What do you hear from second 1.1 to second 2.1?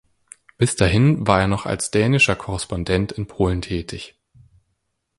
war er noch als